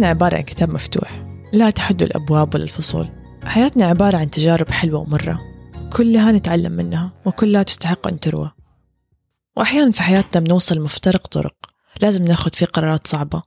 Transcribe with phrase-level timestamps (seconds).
[0.00, 3.08] حياتنا عبارة عن كتاب مفتوح لا تحد الأبواب ولا الفصول.
[3.44, 5.40] حياتنا عبارة عن تجارب حلوة ومرة
[5.92, 8.50] كلها نتعلم منها وكلها تستحق أن تروى.
[9.56, 11.54] وأحيانا في حياتنا بنوصل مفترق طرق
[12.00, 13.42] لازم ناخد فيه قرارات صعبة.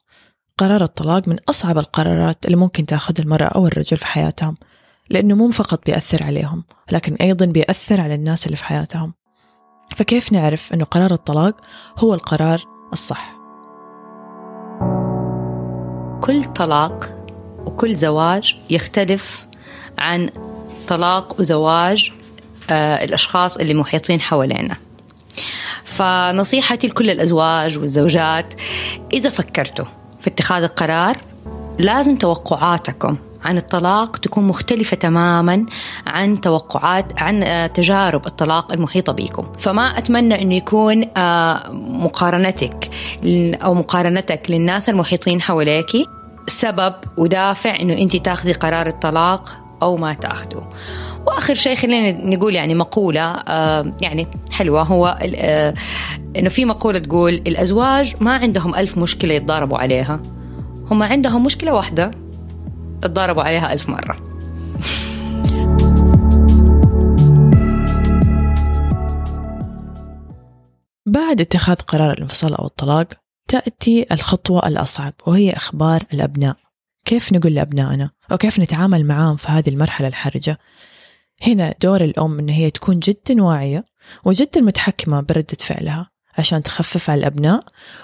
[0.57, 4.57] قرار الطلاق من أصعب القرارات اللي ممكن تاخذ المرأة أو الرجل في حياتهم
[5.09, 9.13] لأنه مو فقط بيأثر عليهم لكن أيضا بيأثر على الناس اللي في حياتهم.
[9.95, 11.61] فكيف نعرف أنه قرار الطلاق
[11.97, 12.61] هو القرار
[12.93, 13.32] الصح؟
[16.23, 17.09] كل طلاق
[17.65, 19.45] وكل زواج يختلف
[19.97, 20.29] عن
[20.87, 22.11] طلاق وزواج
[22.69, 24.75] آه الأشخاص اللي محيطين حوالينا.
[25.83, 28.53] فنصيحتي لكل الأزواج والزوجات
[29.13, 29.85] إذا فكرتوا
[30.19, 31.17] في اتخاذ القرار
[31.79, 35.65] لازم توقعاتكم عن الطلاق تكون مختلفة تماما
[36.07, 42.89] عن توقعات عن آه، تجارب الطلاق المحيطة بكم فما أتمنى أنه يكون آه، مقارنتك
[43.63, 46.07] أو مقارنتك للناس المحيطين حواليك.
[46.47, 50.69] سبب ودافع أنه أنت تاخذي قرار الطلاق أو ما تاخذه.
[51.27, 55.73] وآخر شيء خلينا نقول يعني مقولة آه يعني حلوة هو آه
[56.37, 60.21] إنه في مقولة تقول الأزواج ما عندهم ألف مشكلة يتضاربوا عليها.
[60.91, 62.11] هم عندهم مشكلة واحدة
[63.01, 64.17] تضاربوا عليها ألف مرة.
[71.05, 73.07] بعد اتخاذ قرار الانفصال أو الطلاق
[73.47, 76.57] تأتي الخطوة الأصعب وهي إخبار الأبناء.
[77.05, 80.59] كيف نقول لأبنائنا؟ وكيف نتعامل معاهم في هذه المرحلة الحرجة؟
[81.47, 83.85] هنا دور الأم إن هي تكون جدا واعية
[84.25, 87.63] وجدا متحكمة بردة فعلها عشان تخفف على الأبناء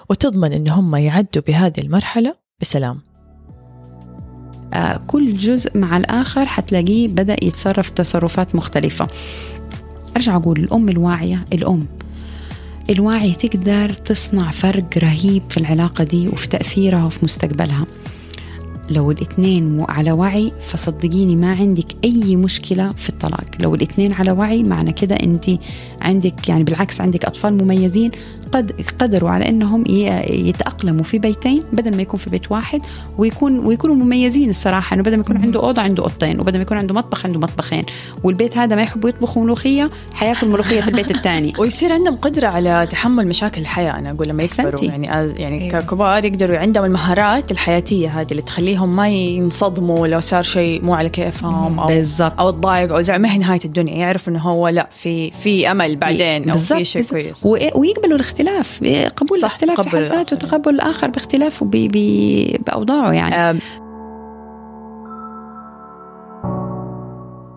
[0.09, 3.01] وتضمن إن هم يعدوا بهذه المرحلة بسلام.
[4.73, 9.07] آه، كل جزء مع الآخر حتلاقيه بدأ يتصرف تصرفات مختلفة.
[10.15, 11.87] أرجع أقول الأم الواعية الأم.
[12.89, 17.85] الواعية تقدر تصنع فرق رهيب في العلاقة دي وفي تأثيرها وفي مستقبلها.
[18.89, 23.45] لو الاثنين على وعي فصدقيني ما عندك أي مشكلة في الطلاق.
[23.59, 25.45] لو الاثنين على وعي معنى كده أنت
[26.01, 28.11] عندك يعني بالعكس عندك أطفال مميزين
[28.51, 29.83] قد قدروا على إنهم
[30.29, 32.81] يتأقلموا في بيتين بدل ما يكون في بيت واحد
[33.17, 34.93] ويكون ويكونوا مميزين الصراحة.
[34.93, 37.83] إنه بدل ما يكون عنده أوضة عنده أوضتين وبدل ما يكون عنده مطبخ عنده مطبخين.
[38.23, 41.53] والبيت هذا ما يحبوا يطبخوا ملوخية حياكل ملوخية في البيت الثاني.
[41.59, 44.83] ويصير عندهم قدرة على تحمل مشاكل الحياة أنا أقول لما يكبروا.
[44.83, 45.07] يعني
[45.41, 45.81] يعني أيوه.
[45.81, 51.09] ككبار يقدروا عندهم المهارات الحياتية هذه اللي تخليهم ما ينصدموا لو صار شيء مو على
[51.09, 52.39] كيفهم أو بالزبط.
[52.39, 53.19] أو تضايق أو زعل.
[53.19, 53.95] ما هي نهاية الدنيا.
[53.95, 57.45] يعرف إنه هو لا في في أمل بعدين أو في شيء كويس.
[57.45, 58.83] ويقبلوا الاختلاف.
[59.15, 63.59] قبول الاختلاف في حد وتقبل الآخر باختلافه بأوضاعه يعني.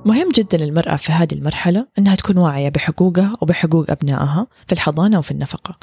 [0.05, 5.31] مهم جدا للمرأة في هذه المرحلة أنها تكون واعية بحقوقها وبحقوق أبنائها في الحضانة وفي
[5.31, 5.77] النفقة.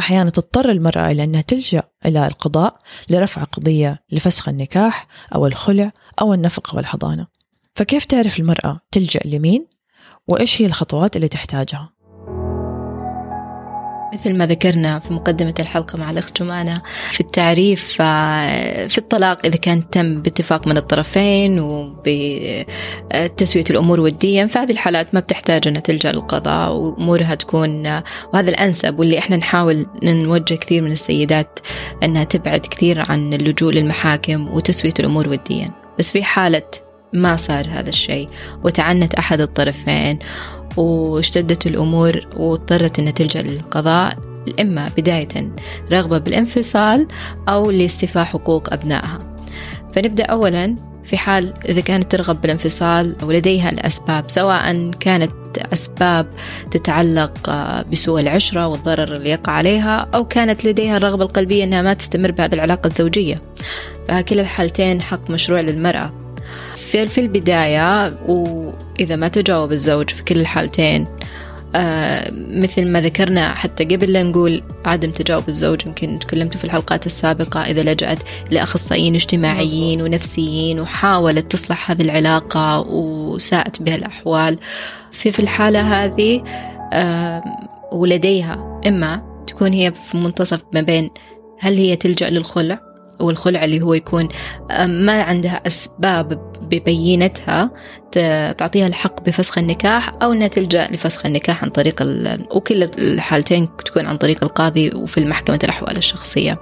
[0.00, 2.76] أحيانا تضطر المرأة إلى أنها تلجأ إلى القضاء
[3.10, 7.26] لرفع قضية لفسخ النكاح أو الخلع أو النفقة والحضانة.
[7.74, 9.66] فكيف تعرف المرأة تلجأ لمين؟
[10.28, 11.92] وإيش هي الخطوات اللي تحتاجها؟
[14.12, 16.74] مثل ما ذكرنا في مقدمة الحلقة مع الأخت جمانة
[17.10, 24.70] في التعريف آه، في الطلاق إذا كان تم باتفاق من الطرفين وبتسوية الأمور وديا فهذه
[24.70, 27.86] الحالات ما بتحتاج أنها تلجأ للقضاء وأمورها تكون
[28.34, 31.58] وهذا الأنسب واللي إحنا نحاول نوجه كثير من السيدات
[32.02, 35.70] أنها تبعد كثير عن اللجوء للمحاكم وتسوية الأمور وديا.
[35.98, 36.62] بس في حالة
[37.12, 38.28] ما صار هذا الشيء
[38.64, 40.18] وتعنت أحد الطرفين
[40.76, 44.18] واشتدت الأمور واضطرت أنها تلجأ للقضاء
[44.60, 45.52] إما بداية
[45.92, 47.06] رغبة بالانفصال
[47.48, 49.36] أو لاستيفاء حقوق أبنائها.
[49.94, 55.32] فنبدأ أولا في حال إذا كانت ترغب بالانفصال ولديها الأسباب سواء كانت
[55.72, 56.26] أسباب
[56.70, 57.50] تتعلق
[57.92, 62.54] بسوء العشرة والضرر اللي يقع عليها أو كانت لديها الرغبة القلبية أنها ما تستمر بهذه
[62.54, 63.42] العلاقة الزوجية.
[64.08, 66.29] فكلا الحالتين حق مشروع للمرأة.
[66.90, 71.06] في في البداية وإذا ما تجاوب الزوج في كل الحالتين
[71.74, 77.06] آه مثل ما ذكرنا حتى قبل لا نقول عدم تجاوب الزوج يمكن تكلمت في الحلقات
[77.06, 78.18] السابقة إذا لجأت
[78.50, 84.58] لأخصائيين اجتماعيين ونفسيين وحاولت تصلح هذه العلاقة وساءت بها الأحوال.
[85.12, 86.42] في في الحالة هذه
[86.92, 87.42] آه
[87.92, 91.10] ولديها إما تكون هي في منتصف ما بين
[91.58, 92.89] هل هي تلجأ للخلع؟
[93.20, 94.28] والخلع اللي هو يكون
[94.86, 97.70] ما عندها أسباب ببينتها
[98.58, 102.02] تعطيها الحق بفسخ النكاح أو أنها تلجأ لفسخ النكاح عن طريق
[102.50, 106.58] وكل الحالتين تكون عن طريق القاضي وفي المحكمة الأحوال الشخصية.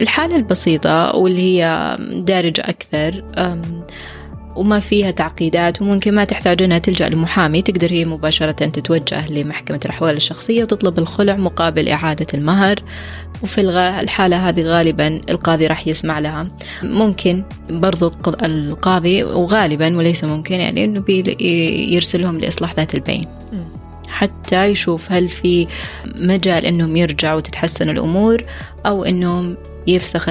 [0.00, 3.24] الحالة البسيطة واللي هي دارجة أكثر
[4.56, 10.16] وما فيها تعقيدات وممكن ما تحتاج أنها تلجأ لمحامي تقدر هي مباشرة تتوجه لمحكمة الأحوال
[10.16, 12.76] الشخصية وتطلب الخلع مقابل إعادة المهر.
[13.42, 13.60] وفي
[14.00, 16.46] الحالة هذه غالبا القاضي راح يسمع لها.
[16.82, 18.12] ممكن برضو
[18.42, 21.04] القاضي وغالبا وليس ممكن يعني أنه
[21.92, 23.26] يرسلهم لإصلاح ذات البين
[24.12, 25.66] حتى يشوف هل في
[26.14, 28.42] مجال إنهم يرجعوا وتتحسن الأمور
[28.86, 29.56] أو إنهم
[29.86, 30.28] يفسخ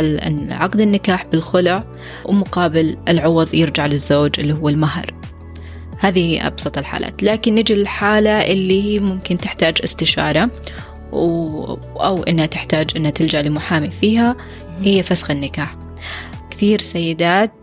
[0.50, 1.83] عقد النكاح بالخلع
[2.25, 5.13] ومقابل العوض يرجع للزوج اللي هو المهر.
[6.00, 7.24] هذه هي أبسط الحالات.
[7.24, 10.50] لكن نجي للحالة اللي هي ممكن تحتاج استشارة
[11.13, 14.36] أو إنها تحتاج إنها تلجأ لمحامي فيها
[14.81, 15.75] هي فسخ النكاح.
[16.51, 17.54] كثير سيدات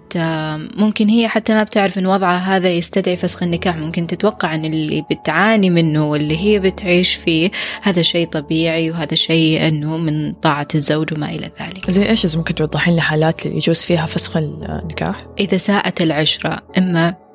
[0.77, 5.05] ممكن هي حتى ما بتعرف إن وضعها هذا يستدعي فسخ النكاح ممكن تتوقع إن اللي
[5.11, 7.51] بتعاني منه واللي هي بتعيش فيه
[7.83, 12.55] هذا شيء طبيعي وهذا شيء إنه من طاعة الزوج وما إلى ذلك زي إيش ممكن
[12.55, 17.28] توضحين لي حالات اللي يجوز فيها فسخ النكاح؟ إذا ساءت العشرة إما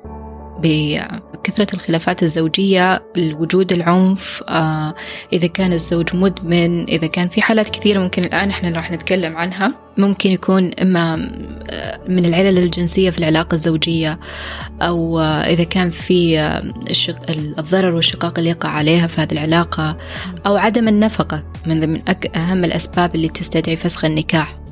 [0.64, 4.94] بكثرة الخلافات الزوجية وجود العنف آه،
[5.32, 9.74] إذا كان الزوج مدمن إذا كان في حالات كثيرة ممكن الآن إحنا راح نتكلم عنها.
[9.98, 11.14] ممكن يكون إما
[11.70, 14.18] آه، من العلل الجنسية في العلاقة الزوجية
[14.82, 16.38] أو آه، إذا كان في
[17.58, 19.96] الضرر والشقاق اللي يقع عليها في هذه العلاقة
[20.46, 22.02] أو عدم النفقة من
[22.36, 24.63] أهم الأسباب اللي تستدعي فسخ النكاح.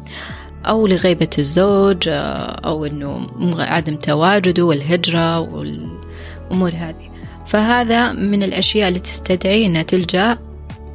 [0.66, 3.28] أو لغيبة الزوج أو أنه
[3.58, 7.10] عدم تواجده والهجرة والأمور هذه.
[7.46, 10.38] فهذا من الأشياء اللي تستدعي أنها تلجأ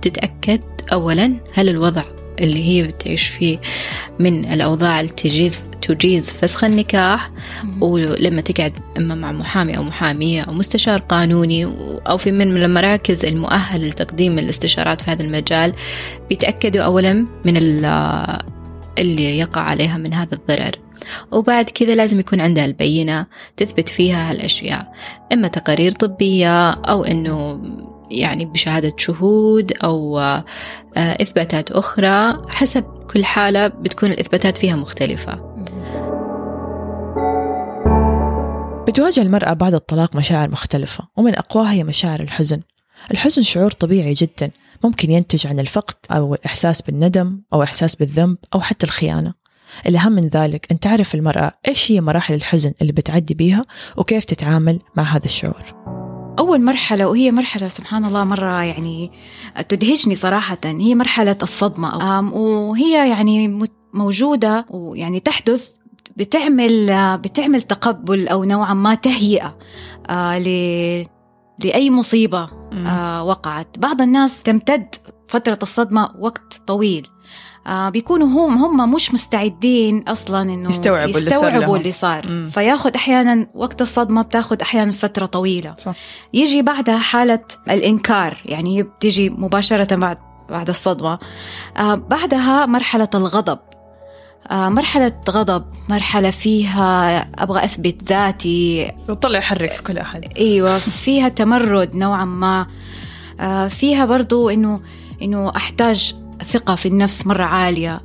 [0.02, 0.62] تتأكد
[0.92, 2.04] أولا هل الوضع
[2.40, 3.60] اللي هي بتعيش فيه
[4.20, 7.32] من الأوضاع اللي تجيز تجيز فسخ النكاح
[7.82, 11.66] ولما تقعد إما مع محامي أو محامية أو مستشار قانوني
[12.08, 15.74] أو في من المراكز المؤهلة لتقديم الاستشارات في هذا المجال
[16.30, 17.14] بيتأكدوا أولا
[17.46, 17.58] من
[18.98, 20.72] اللي يقع عليها من هذا الضرر.
[21.32, 23.26] وبعد كذا لازم يكون عندها البينة
[23.58, 24.94] تثبت فيها هالأشياء.
[25.34, 27.62] إما تقارير طبية أو إنه
[28.12, 30.44] يعني بشهادة شهود أو آه،
[30.98, 32.38] إثباتات أخرى.
[32.50, 35.58] حسب كل حالة بتكون الإثباتات فيها مختلفة.
[38.88, 42.62] بتواجه المرأة بعد الطلاق مشاعر مختلفة ومن أقواها هي مشاعر الحزن.
[43.12, 44.52] الحزن شعور طبيعي جدا
[44.84, 49.34] ممكن ينتج عن الفقد أو الإحساس بالندم أو إحساس بالذنب أو حتى الخيانة.
[49.88, 53.62] الأهم من ذلك أن تعرف المرأة إيش هي مراحل الحزن اللي بتعدي بيها
[53.98, 55.64] وكيف تتعامل مع هذا الشعور.
[56.40, 59.12] أول مرحلة وهي مرحلة سبحان الله مرة يعني
[59.70, 62.20] تدهشني صراحة هي مرحلة الصدمة.
[62.34, 65.72] وهي يعني موجودة ويعني تحدث
[66.18, 69.58] بتعمل بتعمل تقبل أو نوعا ما تهيئة
[70.10, 70.38] آه،
[71.64, 72.50] لأي مصيبة
[72.88, 73.68] آه وقعت.
[73.80, 74.96] بعض الناس تمتد
[75.28, 77.08] فترة الصدمة وقت طويل.
[77.68, 82.50] آه بيكونوا هم هم مش مستعدين أصلا إنه يستوعبوا, يستوعبوا اللي صار, اللي صار.
[82.52, 85.76] فياخذ أحيانا وقت الصدمة بتاخذ أحيانا فترة طويلة.
[85.78, 85.96] صح.
[86.34, 90.18] يجي بعدها حالة الإنكار يعني هي بتيجي مباشرة بعد
[90.50, 91.20] بعد الصدمة.
[91.78, 93.60] آه بعدها مرحلة الغضب.
[94.52, 98.92] مرحلة غضب مرحلة فيها أبغى أثبت ذاتي.
[99.10, 100.26] وطلع يحرك في كل أحد.
[100.38, 102.68] أيوة فيها تمرد نوعا ما.
[103.40, 104.80] آه، فيها برضو إنه
[105.22, 106.16] إنه أحتاج
[106.46, 108.02] ثقة في النفس مرة عالية.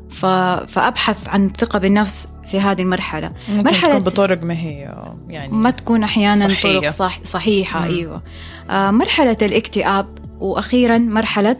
[0.68, 3.32] فأبحث عن ثقة بالنفس في هذه المرحلة.
[3.48, 4.94] ممكن مرحلة تكون بطرق ما هي
[5.28, 6.80] يعني ما تكون أحيانا صحية.
[6.80, 7.86] طرق صح صحيحة مم.
[7.86, 8.22] أيوة.
[8.70, 11.56] آه، مرحلة الاكتئاب وأخيرا مرحلة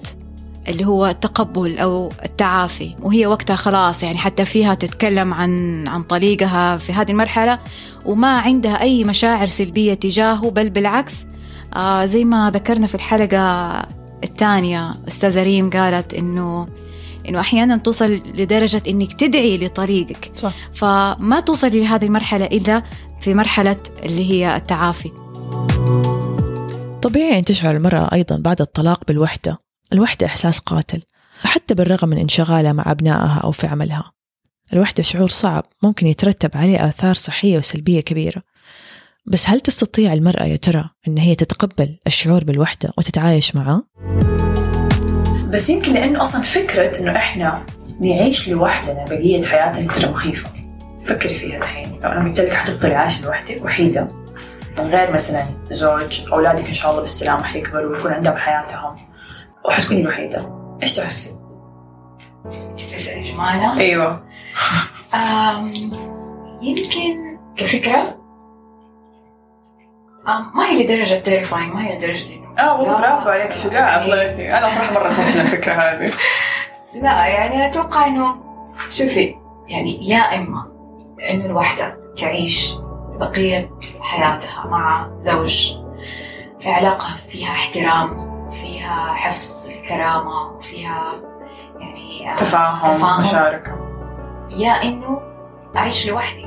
[0.68, 2.94] اللي هو التقبل أو التعافي.
[3.02, 7.58] وهي وقتها خلاص يعني حتى فيها تتكلم عن عن طليقها في هذه المرحلة
[8.04, 11.26] وما عندها أي مشاعر سلبية تجاهه بل بالعكس
[11.74, 13.72] آه زي ما ذكرنا في الحلقة
[14.24, 16.66] الثانية أستاذة ريم قالت إنه
[17.28, 20.30] إنه أحيانا توصل لدرجة إنك تدعي لطريقك.
[20.36, 20.54] صح.
[20.72, 22.82] فما توصل لهذه المرحلة إلا
[23.20, 25.10] في مرحلة اللي هي التعافي.
[27.02, 29.61] طبيعي أن تشعر المرأة أيضا بعد الطلاق بالوحدة.
[29.92, 31.02] الوحدة إحساس قاتل
[31.44, 34.12] حتى بالرغم من انشغالها مع أبنائها أو في عملها.
[34.72, 38.42] الوحدة شعور صعب ممكن يترتب عليه آثار صحية وسلبية كبيرة.
[39.26, 43.82] بس هل تستطيع المرأة يا ترى أن هي تتقبل الشعور بالوحدة وتتعايش معه؟
[45.50, 47.66] بس يمكن لأنه أصلا فكرة أنه إحنا
[48.00, 50.50] نعيش لوحدنا بقية حياتنا ترى مخيفة.
[51.04, 52.00] فكري فيها الحين.
[52.02, 54.08] لو أنا قلت لك حتفضلي عايشة لوحدك وحيدة.
[54.78, 59.11] من غير مثلا زوج أولادك إن شاء الله بالسلامة حيكبروا ويكون عندهم حياتهم.
[59.64, 60.52] وحتكوني الوحيدة
[60.82, 61.38] إيش تحسي؟
[62.76, 64.24] تسألي جمالة؟ أيوة.
[66.62, 68.18] يمكن كفكرة
[70.54, 74.68] ما هي لدرجة تيرفاينج ما هي لدرجة إنه آه والله برافو عليك شجاعة طلعتي أنا
[74.68, 76.12] صراحة مرة خفت من الفكرة هذه.
[77.02, 78.36] لا يعني أتوقع إنه
[78.88, 79.34] شوفي
[79.68, 80.66] يعني يا إما
[81.30, 82.74] إنه الوحدة تعيش
[83.20, 85.76] بقية حياتها مع زوج
[86.60, 88.31] في علاقة فيها احترام
[88.82, 91.12] فيها حفظ الكرامة وفيها
[91.80, 93.20] يعني آه، تفاهم, تفاهم.
[93.20, 93.72] مشاركة.
[94.50, 95.20] يا إنه
[95.76, 96.46] أعيش لوحدي.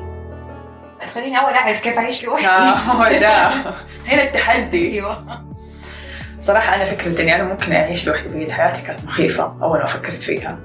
[1.01, 2.47] بس خليني أول أعرف كيف أعيش لوحدي.
[2.47, 3.47] آه، هو ده.
[4.11, 4.93] هنا التحدي.
[4.93, 5.25] أيوه.
[6.39, 10.13] صراحة أنا فكرة إني أنا ممكن أعيش لوحدي بقية حياتي كانت مخيفة أول ما فكرت
[10.23, 10.59] فيها.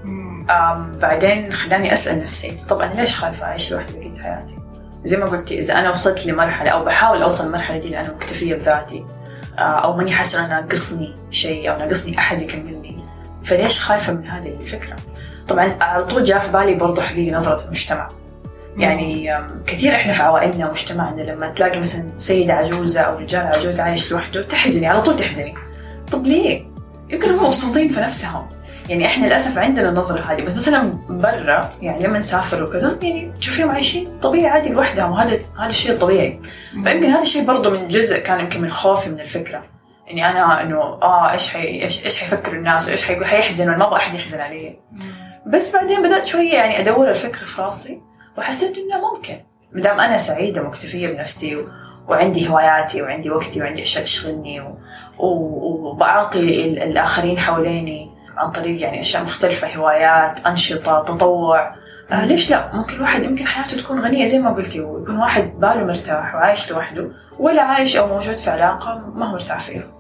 [1.01, 4.59] بعدين خلاني أسأل نفسي طب أنا ليش خايفة أعيش لوحدي بقية حياتي؟
[5.05, 9.07] زي ما قلتي إذا أنا وصلت لمرحلة أو بحاول أوصل للمرحلة دي أنا مكتفية بذاتي.
[9.61, 13.05] آه، أو ماني حاسة إنه ناقصني شيء أو ناقصني أحد يكملني.
[13.43, 14.97] فليش خايفة من هذه الفكرة؟
[15.49, 18.09] طبعا على طول جاء في بالي برضه حقيقة نظرة المجتمع.
[18.77, 19.35] يعني
[19.67, 24.43] كثير إحنا في عوائلنا ومجتمعنا لما تلاقي مثلا سيدة عجوزة أو رجال عجوز عايش لوحده
[24.43, 25.55] تحزني على طول تحزني.
[26.13, 26.67] طب ليه؟
[27.11, 28.49] يمكن هم مبسوطين في نفسهم.
[28.91, 33.71] يعني إحنا للأسف عندنا النظرة هذه بس مثلا برا يعني لما نسافر وكذا يعني تشوفيهم
[33.71, 36.41] عايشين طبيعي عادي لوحدهم وهذا هذا الشيء الطبيعي
[36.73, 39.63] فيمكن هذا الشيء برضه من جزء كان يمكن من خوفي من الفكرة.
[40.11, 43.97] اني أنا إنه آه إيش حي إيش إيش حيفكروا الناس؟ وايش حيقول؟ حيحزنوا ما أبغى
[43.97, 44.79] أحد يحزن علي.
[45.47, 48.01] بس بعدين بدأت شوية يعني أدور الفكرة في راسي
[48.39, 49.37] وحسيت إنه ممكن.
[49.73, 51.69] ما دام أنا سعيدة مكتفيه بنفسي و...
[52.09, 54.79] وعندي هواياتي وعندي وقتي وعندي أشياء تشغلني و...
[55.19, 55.27] و...
[55.91, 61.73] وبعطي ال- الآخرين حواليني عن طريق يعني أشياء مختلفة هوايات أنشطة تطوع.
[62.13, 65.85] آه ليش لا؟ ممكن الواحد يمكن حياته تكون غنية زي ما قلتي ويكون واحد باله
[65.85, 69.93] مرتاح وعايش لوحده ولا عايش أو موجود في علاقة ما هو مرتاح فيها.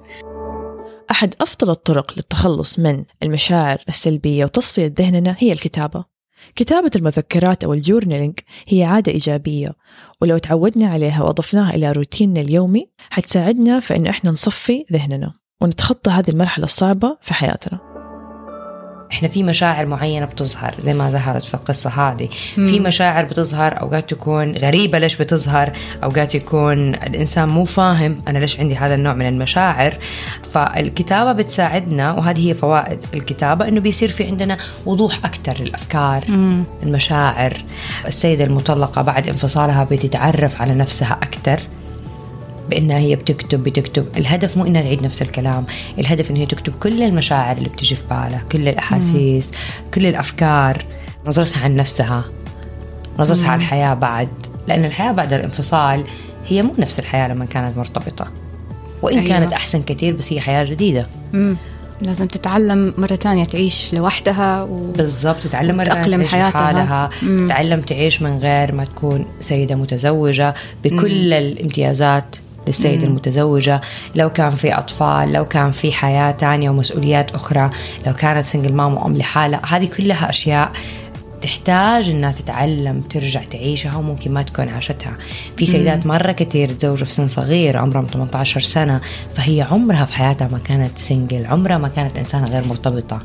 [1.11, 6.05] أحد أفضل الطرق للتخلص من المشاعر السلبية وتصفية ذهننا هي الكتابة.
[6.55, 9.69] كتابة المذكرات أو الجورنالينج هي عادة إيجابية
[10.21, 16.31] ولو تعودنا عليها وأضفناها إلى روتيننا اليومي حتساعدنا في أنه إحنا نصفي ذهننا ونتخطى هذه
[16.31, 17.90] المرحلة الصعبة في حياتنا.
[19.13, 22.29] إحنا في مشاعر معينة بتظهر زي ما ظهرت في القصة هذه.
[22.55, 25.73] في مشاعر بتظهر أوقات تكون غريبة ليش بتظهر
[26.05, 29.95] أوقات يكون الإنسان مو فاهم أنا ليش عندي هذا النوع من المشاعر.
[30.53, 36.25] فالكتابة بتساعدنا وهذه هي فوائد الكتابة إنه بيصير في عندنا وضوح أكثر للأفكار
[36.83, 37.57] المشاعر.
[38.07, 41.61] السيدة المطلقة بعد انفصالها بتتعرف على نفسها أكثر
[42.71, 44.07] بأنها هي بتكتب بتكتب.
[44.17, 45.65] الهدف مو إنها تعيد نفس الكلام.
[45.99, 49.53] الهدف إنها هي تكتب كل المشاعر اللي بتجي في بالها كل الأحاسيس
[49.95, 50.85] كل الأفكار.
[51.27, 52.25] نظرتها عن نفسها.
[53.19, 54.29] نظرتها على الحياة بعد.
[54.69, 56.05] لأن الحياة بعد الانفصال
[56.49, 58.29] هي مو نفس الحياة لما كانت مرتبطة.
[59.03, 59.29] وإن أيوة.
[59.29, 61.07] كانت أحسن كثير بس هي حياة جديدة.
[61.33, 61.57] مم.
[62.03, 64.93] لازم تتعلم مرة تانية تعيش لوحدها و...
[64.93, 66.51] بالضبط تتعلم مرة وتأقلم تعيش حياتها.
[66.51, 67.11] لحالها.
[67.23, 67.47] مم.
[67.47, 70.55] تتعلم تعيش من غير ما تكون سيدة متزوجة.
[70.85, 72.37] بكل الامتيازات
[72.67, 73.81] للسيدة المتزوجة
[74.15, 77.71] لو كان في أطفال لو كان في حياة تانية ومسؤوليات أخرى
[78.07, 80.73] لو كانت سنجل مام وأم لحالها هذه كلها أشياء
[81.43, 85.17] تحتاج الناس تتعلم ترجع تعيشها وممكن ما تكون عاشتها.
[85.57, 89.01] في سيدات مرة كتير تزوجوا في سن صغير عمرهم 18 سنة
[89.35, 93.23] فهي عمرها في حياتها ما كانت سنجل عمرها ما كانت إنسانة غير مرتبطة.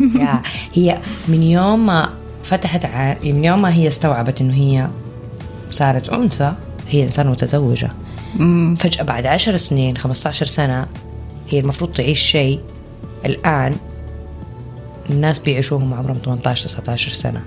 [0.74, 0.98] هي
[1.28, 2.08] من يوم ما
[2.42, 3.14] فتحت ع...
[3.24, 4.88] من يوم ما هي استوعبت إنه هي
[5.70, 6.52] صارت أنثى
[6.88, 7.90] هي إنسانة متزوجة.
[8.76, 10.86] فجأة بعد عشر سنين 15 سنة
[11.48, 12.60] هي المفروض تعيش شيء.
[13.26, 13.74] الآن
[15.10, 17.42] الناس بيعيشوهم عمرهم 18 19 سنة.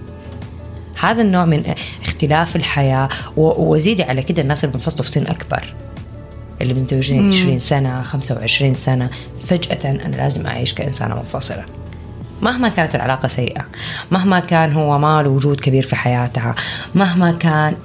[0.99, 1.63] هذا النوع من
[2.03, 5.73] اختلاف الحياة و- وزيدي على كده الناس اللي بينفصلوا في سن أكبر.
[6.61, 9.09] اللي متزوجين 20 سنة 25 سنة.
[9.39, 11.65] فجأة أنا لازم أعيش كإنسانة منفصلة.
[12.41, 13.65] مهما كانت العلاقة سيئة
[14.11, 16.55] مهما كان هو ما له وجود كبير في حياتها
[16.95, 17.75] مهما كان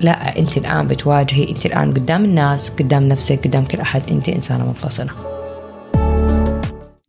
[0.00, 4.66] لا أنت الآن بتواجهي أنت الآن قدام الناس قدام نفسك قدام كل أحد أنت إنسانة
[4.66, 5.10] منفصلة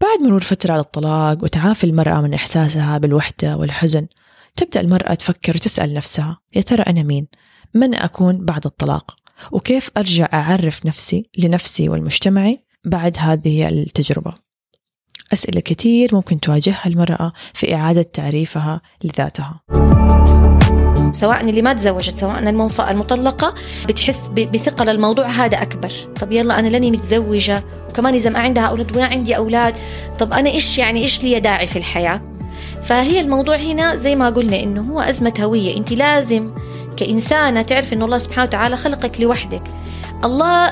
[0.02, 4.08] بعد مرور فترة على الطلاق وتعافي المرأة من إحساسها بالوحدة والحزن
[4.56, 7.28] تبدأ المرأة تفكر وتسأل نفسها يا ترى أنا مين؟
[7.74, 9.16] من أكون بعد الطلاق؟
[9.52, 14.34] وكيف أرجع أعرف نفسي لنفسي والمجتمعي بعد هذه التجربة؟
[15.34, 19.62] أسئلة كتير ممكن تواجهها المرأة في إعادة تعريفها لذاتها
[21.16, 23.54] سواء اللي ما تزوجت سواء المنف- المطلقة
[23.88, 25.92] بتحس ب- بثقل الموضوع هذا أكبر.
[26.22, 29.76] طب يلا أنا لاني متزوجة وكمان إذا ما عندها أولاد وما عندي أولاد
[30.20, 32.22] طب أنا إيش يعني إيش لي داعي في الحياة؟
[32.84, 35.78] فهي الموضوع هنا زي ما قلنا إنه هو أزمة هوية.
[35.78, 36.52] أنت لازم
[36.98, 39.62] كإنسانة تعرف إنه الله سبحانه وتعالى خلقك لوحدك.
[40.24, 40.72] الله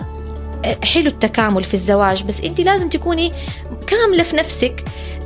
[0.83, 3.33] حلو التكامل في الزواج بس أنت لازم تكوني
[3.87, 4.83] كاملة في نفسك.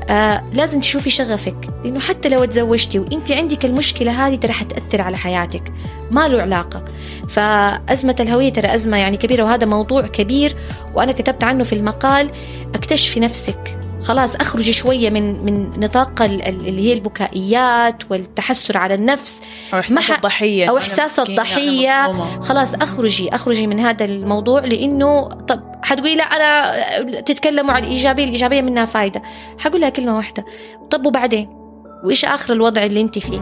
[0.10, 5.18] آه لازم تشوفي شغفك لأنه حتى لو تزوجتي وانت عندك المشكلة هذه ترى حتأثر على
[5.18, 5.74] حياتك.
[6.12, 6.86] ما له علاقة.
[7.30, 10.56] فأزمة الهوية ترى أزمة يعني كبيرة وهذا موضوع كبير
[10.94, 12.32] وأنا كتبت عنه في المقال
[12.76, 13.77] اكتشفي نفسك.
[14.04, 19.42] خلاص اخرجي شوية من من نطاق ال- ال- اللي هي البكائيات والتحسر على النفس.
[20.70, 22.24] أو احساس الضحية أنا الضحية.
[22.24, 22.42] مظلومة.
[22.42, 26.72] خلاص أخرجي أخرجي من هذا الموضوع لإنه طب حتقولي لا أنا
[27.22, 29.22] تتكلموا عن الإيجابية الإيجابية منها فايدة.
[29.60, 30.46] حقول لها كلمة واحدة.
[30.90, 31.50] طب وبعدين؟
[32.04, 33.42] وإيش آخر الوضع اللي أنت فيه؟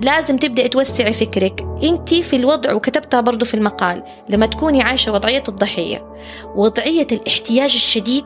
[0.00, 1.64] لازم تبدأ توسعي فكرك.
[1.82, 6.14] أنت في الوضع وكتبتها برضو في المقال لما تكوني عايشة وضعية الضحية
[6.56, 8.24] وضعية الاحتياج الشديد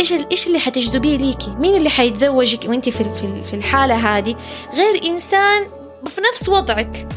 [0.00, 4.36] إيش إيش اللي حتجذبيه ليكي؟ مين اللي حيتزوجك وانت في في الحالة هذه؟
[4.74, 5.66] غير إنسان
[6.06, 7.08] في نفس وضعك.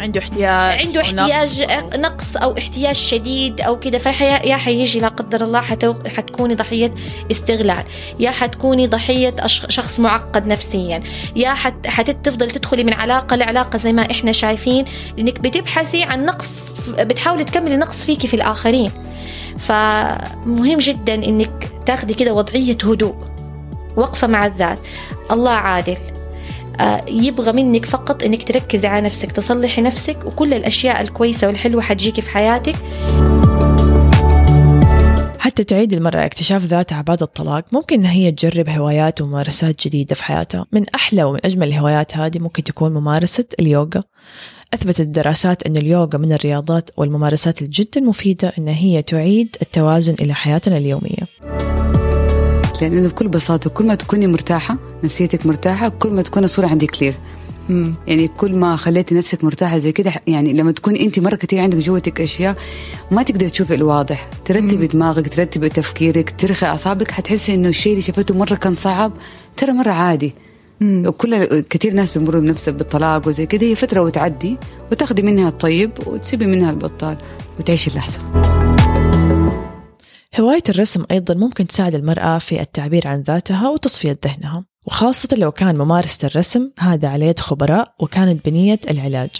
[0.00, 5.08] عنده احتياج عنده احتياج نقص نقص أو احتياج شديد أو كده فيا يا حيجي لا
[5.08, 6.94] قدر الله حتو حتكوني ضحية
[7.30, 7.84] استغلال
[8.20, 11.02] يا حتكوني ضحية شخص معقد نفسيا
[11.36, 14.84] يا حت حتفضل تدخلي من علاقة لعلاقة زي ما إحنا شايفين
[15.16, 16.50] لأنك بتبحثي عن نقص
[16.88, 18.90] بتحاولي تكملي نقص فيكي في الآخرين.
[19.58, 23.16] فمهم جدا إنك تاخدي كده وضعية هدوء
[23.96, 24.78] وقفة مع الذات.
[25.30, 25.96] الله عادل.
[27.08, 32.30] يبغى منك فقط إنك تركزي على نفسك تصلحي نفسك وكل الأشياء الكويسة والحلوة حتجيكي في
[32.30, 32.74] حياتك.
[35.38, 40.24] حتى تعيد المرأة اكتشاف ذاتها بعد الطلاق ممكن إن هي تجرب هوايات وممارسات جديدة في
[40.24, 40.66] حياتها.
[40.72, 44.02] من أحلى ومن أجمل الهوايات هذه ممكن تكون ممارسة اليوغا.
[44.74, 50.76] أثبتت الدراسات أن اليوغا من الرياضات والممارسات الجدا مفيدة أن هي تعيد التوازن إلى حياتنا
[50.76, 51.28] اليومية.
[52.88, 57.14] لأنه بكل بساطة كل ما تكوني مرتاحة نفسيتك مرتاحة كل ما تكون الصورة عندك كلير
[57.68, 57.94] مم.
[58.06, 61.78] يعني كل ما خليتي نفسك مرتاحة زي كده يعني لما تكون انت مرة كثير عندك
[61.78, 62.56] جوتك أشياء
[63.10, 64.30] ما تقدر تشوفي الواضح.
[64.44, 69.12] ترتبي دماغك ترتبي تفكيرك ترخي أعصابك حتحسي إنه الشيء اللي شفته مرة كان صعب
[69.56, 70.32] ترى مرة عادي.
[70.80, 71.06] مم.
[71.06, 74.56] وكل كثير ناس بيمروا بنفس بالطلاق وزي كده هي فترة وتعدي
[74.92, 77.16] وتاخدي منها الطيب وتسيبي منها البطال
[77.58, 78.18] وتعيشي اللحظة.
[80.40, 85.78] هواية الرسم أيضا ممكن تساعد المرأة في التعبير عن ذاتها وتصفية ذهنها وخاصة لو كان
[85.78, 89.30] ممارسة الرسم هذا على يد خبراء وكانت بنية العلاج.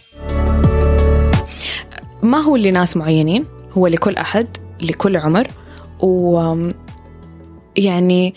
[2.22, 4.48] ما هو لناس معينين؟ هو لكل أحد
[4.82, 5.48] لكل عمر
[6.00, 6.54] و
[7.76, 8.34] يعني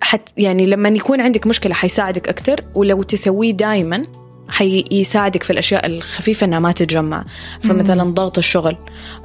[0.00, 4.02] حت يعني لما يكون عندك مشكلة حيساعدك أكتر ولو تسويه دايما
[4.48, 7.24] حيساعدك في الأشياء الخفيفة إنها ما تتجمع
[7.60, 8.76] فمثلا ضغط الشغل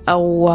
[0.09, 0.49] أو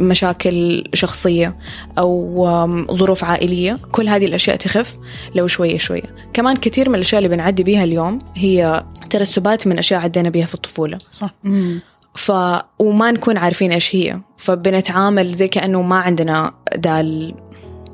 [0.00, 1.56] مشاكل شخصية
[1.98, 4.98] أو ظروف عائلية كل هذه الأشياء تخف
[5.34, 10.00] لو شوية شوية كمان كثير من الأشياء اللي بنعدي بيها اليوم هي ترسبات من أشياء
[10.00, 11.80] عدينا بيها في الطفولة صح مم.
[12.14, 12.32] ف
[12.78, 17.34] وما نكون عارفين إيش هي فبنتعامل زي كأنه ما عندنا دال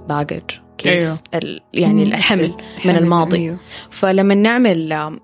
[0.08, 0.42] baggage
[0.78, 1.18] case أيوه.
[1.34, 2.12] ال يعني مم.
[2.12, 2.52] الحمل
[2.84, 3.56] من الماضي أيوه.
[3.90, 5.18] فلما نعمل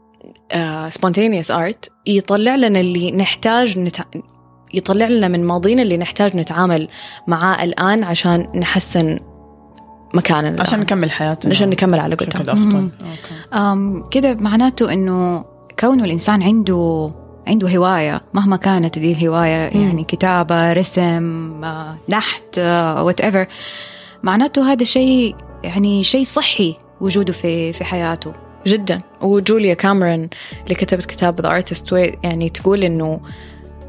[0.88, 4.04] spontaneous art يطلع لنا اللي نحتاج نتع...
[4.74, 6.88] يطلع لنا من ماضينا اللي نحتاج نتعامل
[7.26, 9.18] معاه الآن عشان نحسن
[10.14, 10.80] مكاننا عشان.
[10.80, 12.90] نكمل حياتنا عشان نكمل على بشكل مم.
[13.00, 13.54] okay.
[13.54, 15.44] أم كده معناته إنه
[15.78, 17.10] كونه الإنسان عنده
[17.48, 19.86] عنده هواية مهما كانت دي الهواية مم.
[19.86, 22.58] يعني كتابة رسم آه، نحت
[22.98, 23.46] whatever
[24.22, 28.32] معناته هذا شيء يعني شيء صحي وجوده في في حياته
[28.66, 30.28] جدا وجوليا كاميرون
[30.64, 33.20] اللي كتبت كتاب The Artist's Way تقول إنه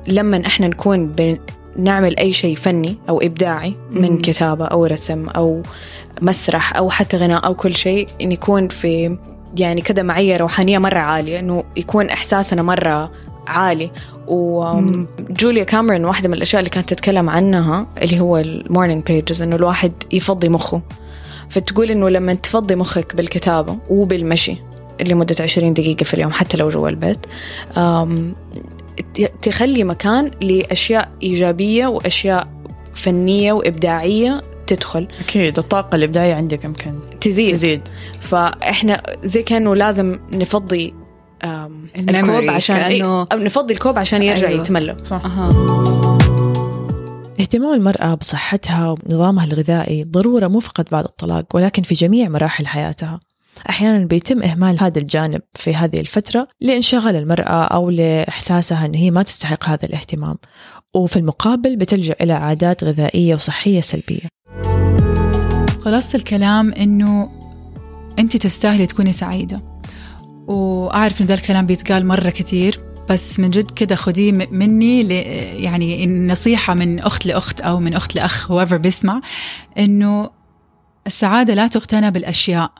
[0.07, 1.11] لما إحنا نكون
[1.77, 4.21] بنعمل أي شيء فني أو إبداعي من مم.
[4.21, 5.63] كتابة أو رسم أو
[6.21, 9.17] مسرح أو حتى غناء أو كل شيء إن يكون في
[9.57, 13.11] يعني كذا معية روحانية مرة عالية إنه يكون إحساسنا مرة
[13.47, 13.91] عالي.
[14.27, 19.91] وجوليا كاميرون واحدة من الأشياء اللي كانت تتكلم عنها اللي هو المورنينج بيجز إنه الواحد
[20.11, 20.81] يفضي مخه
[21.49, 24.57] فتقول إنه لما تفضي مخك بالكتابة وبالمشي
[25.07, 27.25] لمدة 20 دقيقة في اليوم حتى لو جوا البيت.
[29.41, 32.47] تخلي مكان لأشياء إيجابية وأشياء
[32.93, 35.07] فنية وإبداعية تدخل.
[35.19, 37.81] أكيد الطاقة الإبداعية عندك يمكن تزيد, تزيد.
[38.19, 40.93] فإحنا زي كأنه لازم نفضي
[41.97, 44.61] الكوب عشان كأنه- إيه، أو نفضي الكوب عشان يرجع أيوة.
[44.61, 44.97] يتملى.
[45.03, 45.25] صح.
[45.25, 45.49] أها.
[47.39, 53.19] اهتمام المرأة بصحتها ونظامها الغذائي ضرورة مو فقط بعد الطلاق ولكن في جميع مراحل حياتها.
[53.69, 59.23] أحيانا بيتم إهمال هذا الجانب في هذه الفترة لانشغال المرأة أو لإحساسها أن هي ما
[59.23, 60.35] تستحق هذا الاهتمام.
[60.95, 64.27] وفي المقابل بتلجأ إلى عادات غذائية وصحية سلبية.
[65.85, 67.31] خلاصة الكلام إنه
[68.19, 69.61] أنت تستاهلي تكوني سعيدة.
[70.47, 75.07] وأعرف إنه ده الكلام بيتقال مرة كتير بس من جد كده خديه مني
[75.63, 79.21] يعني نصيحة من أخت لأخت أو من أخت لأخ whoever بيسمع
[79.77, 80.29] إنه
[81.07, 82.71] السعادة لا تقتنى بالأشياء.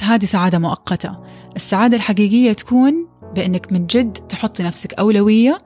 [0.00, 1.16] هذه سعادة مؤقتة.
[1.56, 5.58] السعادة الحقيقية تكون بأنك من جد تحطي نفسك أولوية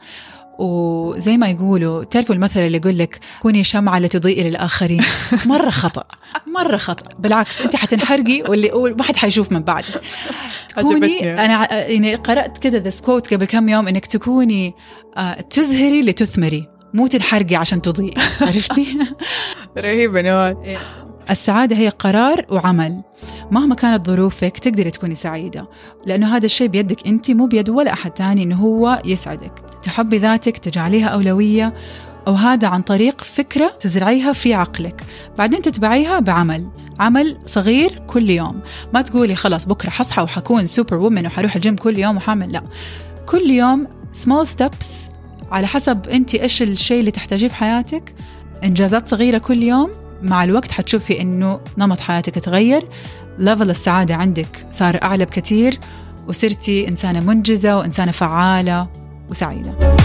[0.58, 5.02] وزي ما يقولوا تعرفوا المثل اللي يقول لك كوني شمعة لتضيئي للآخرين.
[5.46, 6.04] مرة خطأ
[6.46, 7.16] مرة خطأ.
[7.18, 10.02] بالعكس أنت حتنحرقي واللي ما حد حيشوف من بعدك
[10.68, 14.74] تكوني أنا يعني قرأت كذا ذا كوت قبل كم يوم إنك تكوني
[15.16, 18.14] آه، تزهري لتثمري مو تنحرقي عشان تضيئي.
[18.40, 18.98] عرفتي؟
[19.78, 20.76] رهيبة نوال.
[21.30, 23.00] السعادة هي قرار وعمل.
[23.50, 25.68] مهما كانت ظروفك تقدري تكوني سعيدة
[26.06, 29.64] لأنه هذا الشيء بيدك أنت مو بيد ولا أحد تاني أنه هو يسعدك.
[29.82, 31.74] تحبي ذاتك تجعليها أولوية
[32.26, 35.04] وهذا عن طريق فكرة تزرعيها في عقلك.
[35.38, 36.68] بعدين تتبعيها بعمل.
[37.00, 38.60] عمل صغير كل يوم.
[38.94, 42.62] ما تقولي خلاص بكرة حصحى وحكون super woman وحروح الجيم كل يوم وحعمل لا.
[43.26, 43.86] كل يوم
[44.24, 44.86] small steps
[45.50, 48.14] على حسب أنت إيش الشيء اللي تحتاجيه في حياتك.
[48.64, 49.90] إنجازات صغيرة كل يوم.
[50.22, 52.88] مع الوقت حتشوفي إنه نمط حياتك تغير.
[53.38, 55.78] level السعادة عندك صار أعلى بكثير
[56.28, 58.88] وصرتي إنسانة منجزة وإنسانة فعالة
[59.30, 59.96] وسعيدة.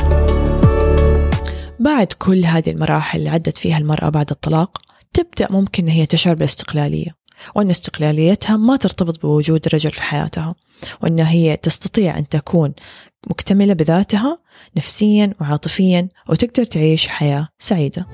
[1.79, 4.77] بعد كل هذه المراحل اللي عدت فيها المرأة بعد الطلاق
[5.13, 7.15] تبدأ ممكن أن هي تشعر بالاستقلالية
[7.55, 10.55] وأن استقلاليتها ما ترتبط بوجود الرجل في حياتها
[11.01, 12.73] وأن هي تستطيع أن تكون
[13.29, 14.39] مكتملة بذاتها
[14.77, 18.07] نفسيا وعاطفيا وتقدر تعيش حياة سعيدة.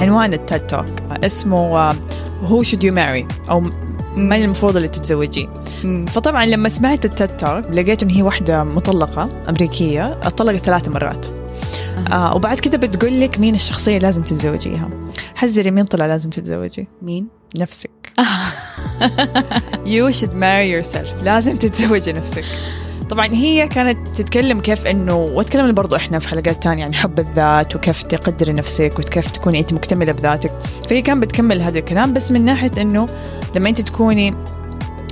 [0.00, 0.86] عنوان التيد توك
[1.24, 1.94] اسمه
[2.42, 3.60] هو شود يو ماري أو
[4.16, 5.48] من المفروض اللي تتزوجيه
[6.08, 11.26] فطبعا لما سمعت التيد توك لقيت إن هي واحدة مطلقة أمريكية اتطلقت ثلاث مرات.
[12.12, 14.88] آه وبعد كده بتقول لك مين الشخصية اللي لازم تتزوجيها.
[15.34, 17.26] حذري مين طلع لازم تتزوجي؟ مين؟
[17.58, 17.90] نفسك.
[19.84, 21.22] You should marry yourself.
[21.22, 22.44] لازم تتزوجي نفسك.
[23.10, 27.76] طبعا هي كانت تتكلم كيف إنه وتكلمنا برضو إحنا في حلقات تانية عن حب الذات
[27.76, 30.52] وكيف تقدري نفسك وكيف تكوني أنت مكتملة بذاتك.
[30.88, 33.06] فهي كان بتكمل هذا الكلام بس من ناحية إنه
[33.56, 34.34] لما أنت تكوني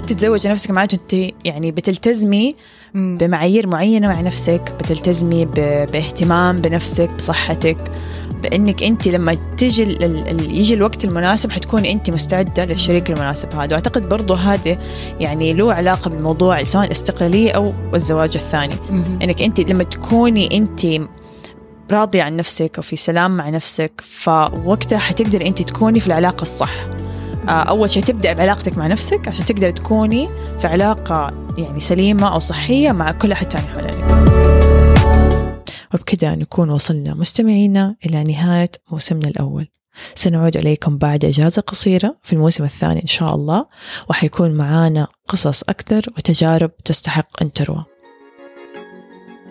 [0.07, 2.57] تتزوجي نفسك معناته أنت يعني بتلتزمي
[2.95, 5.45] بمعايير معينة مع نفسك بتلتزمي
[5.93, 7.77] باهتمام بنفسك بصحتك.
[8.43, 9.99] بإنك أنت لما تيجي
[10.41, 13.73] يجي الوقت المناسب حتكوني أنت مستعدة للشريك المناسب هذا.
[13.73, 14.79] وأعتقد برضو هذا
[15.21, 18.75] يعني له علاقة بالموضوع سواء الاستقلالية أو الزواج الثاني.
[19.23, 20.87] إنك أنت لما تكوني أنت
[21.91, 26.73] راضية عن نفسك وفي سلام مع نفسك فوقتها حتقدر أنت تكوني في العلاقة الصح.
[27.49, 32.39] آه، أول شيء تبدأ بعلاقتك مع نفسك عشان تقدر تكوني في علاقة يعني سليمة أو
[32.39, 34.16] صحية مع كل أحد تاني حوالينك
[35.95, 39.69] وبكذا نكون وصلنا مستمعينا إلى نهاية موسمنا الأول.
[40.15, 43.67] سنعود إليكم بعد إجازة قصيرة في الموسم الثاني إن شاء الله
[44.11, 47.85] وحيكون معانا قصص أكثر وتجارب تستحق أن تروى.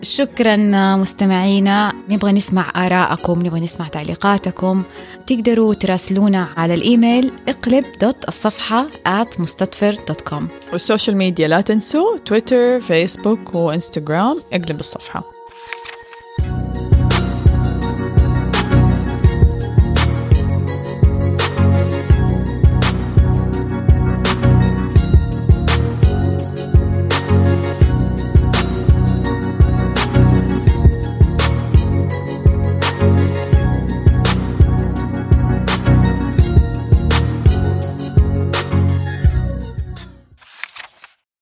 [0.02, 0.56] شكرا
[0.96, 1.92] مستمعينا.
[2.08, 4.82] نبغى نسمع آراءكم نبغى نسمع تعليقاتكم.
[5.26, 11.60] تقدروا تراسلونا على الإيميل اقلب dot الصفحة at مستدفر dot com وال social media لا
[11.60, 15.35] تنسوا تويتر فيسبوك وإنستغرام اقلب الصفحة.